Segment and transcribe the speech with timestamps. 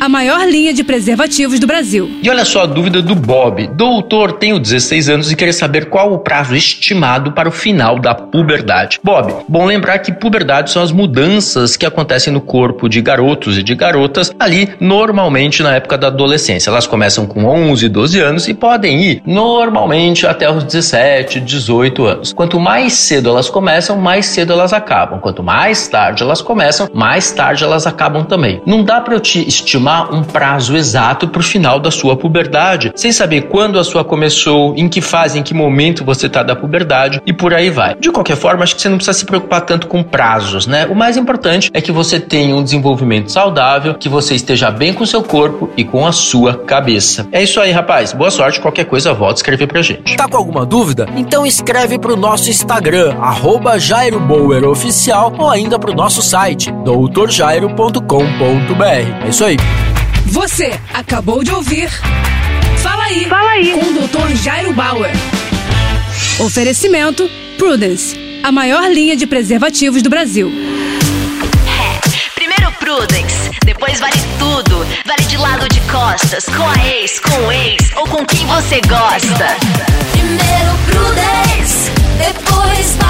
[0.00, 2.10] a maior linha de preservativos do Brasil.
[2.22, 3.66] E olha só a dúvida do Bob.
[3.68, 8.14] Doutor, tenho 16 anos e queria saber qual o prazo estimado para o final da
[8.14, 9.00] puberdade.
[9.02, 13.62] Bob, bom lembrar que puberdade são as mudanças que acontecem no corpo de garotos e
[13.62, 16.70] de garotas ali normalmente na época da adolescência.
[16.70, 22.32] Elas começam com 11, 12 anos e podem ir normalmente até os 17, 18 anos.
[22.32, 25.20] Quanto mais cedo elas começam, mais cedo elas acabam.
[25.20, 28.60] Quanto mais tarde elas começam, mais tarde elas acabam também.
[28.66, 32.16] Não dá para eu te estimar estimar um prazo exato para o final da sua
[32.16, 36.42] puberdade, sem saber quando a sua começou, em que fase, em que momento você está
[36.42, 37.94] da puberdade e por aí vai.
[37.94, 40.86] De qualquer forma, acho que você não precisa se preocupar tanto com prazos, né?
[40.86, 45.06] O mais importante é que você tenha um desenvolvimento saudável, que você esteja bem com
[45.06, 47.28] seu corpo e com a sua cabeça.
[47.30, 48.12] É isso aí, rapaz.
[48.12, 48.60] Boa sorte.
[48.60, 50.16] Qualquer coisa, volta escrever pra gente.
[50.16, 51.06] Tá com alguma dúvida?
[51.16, 59.24] Então escreve pro nosso Instagram, arroba Jairo Bauer Oficial, ou ainda pro nosso site, doutorjairo.com.br.
[59.24, 59.56] É isso aí.
[60.26, 61.88] Você acabou de ouvir.
[62.78, 63.24] Fala aí.
[63.26, 63.72] Fala aí.
[63.72, 64.36] Com o Dr.
[64.36, 65.10] Jairo Bauer.
[66.38, 70.52] Oferecimento Prudence, a maior linha de preservativos do Brasil.
[71.66, 74.86] É, primeiro Prudence, depois vale tudo.
[75.06, 78.80] Vale de lado de costas, com a ex, com o ex ou com quem você
[78.82, 79.56] gosta.
[80.12, 83.05] Primeiro Prudence, depois vale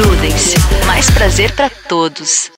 [0.00, 0.54] Prudence,
[0.86, 2.52] mais prazer pra todos.